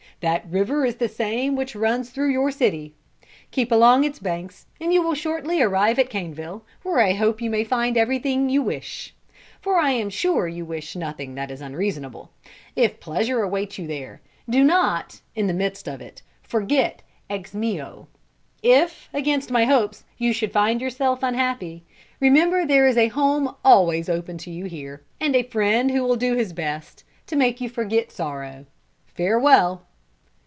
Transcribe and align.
That 0.19 0.45
river 0.47 0.85
is 0.85 0.97
the 0.97 1.09
same 1.09 1.55
which 1.55 1.73
runs 1.75 2.11
through 2.11 2.29
your 2.31 2.51
city. 2.51 2.93
Keep 3.49 3.71
along 3.71 4.03
its 4.03 4.19
banks 4.19 4.67
and 4.79 4.93
you 4.93 5.01
will 5.01 5.15
shortly 5.15 5.63
arrive 5.63 5.97
at 5.97 6.11
Caneville, 6.11 6.61
where 6.83 6.99
I 6.99 7.13
hope 7.13 7.41
you 7.41 7.49
may 7.49 7.63
find 7.63 7.97
everything 7.97 8.47
you 8.47 8.61
wish 8.61 9.15
for 9.61 9.77
I 9.79 9.89
am 9.93 10.11
sure 10.11 10.47
you 10.47 10.63
wish 10.63 10.95
nothing 10.95 11.33
that 11.33 11.49
is 11.49 11.59
unreasonable. 11.59 12.29
If 12.75 12.99
pleasure 12.99 13.41
awaits 13.41 13.79
you 13.79 13.87
there, 13.87 14.21
do 14.47 14.63
not, 14.63 15.19
in 15.33 15.47
the 15.47 15.55
midst 15.55 15.87
of 15.87 16.01
it, 16.01 16.21
forget 16.43 17.01
Ximio. 17.31 18.05
If, 18.61 19.09
against 19.15 19.49
my 19.49 19.65
hopes, 19.65 20.03
you 20.19 20.33
should 20.33 20.53
find 20.53 20.81
yourself 20.81 21.23
unhappy, 21.23 21.83
remember 22.19 22.63
there 22.63 22.85
is 22.85 22.95
a 22.97 23.07
home 23.07 23.55
always 23.65 24.07
open 24.07 24.37
to 24.37 24.51
you 24.51 24.65
here, 24.65 25.01
and 25.19 25.35
a 25.35 25.41
friend 25.41 25.89
who 25.89 26.03
will 26.03 26.15
do 26.15 26.35
his 26.35 26.53
best 26.53 27.03
to 27.25 27.35
make 27.35 27.59
you 27.59 27.67
forget 27.69 28.11
sorrow. 28.11 28.67
Farewell!" 29.07 29.87